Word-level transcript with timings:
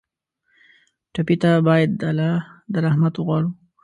ټپي 1.13 1.35
ته 1.41 1.51
باید 1.67 1.89
د 1.99 2.01
الله 2.09 2.33
رحمت 2.85 3.13
وغواړو. 3.17 3.49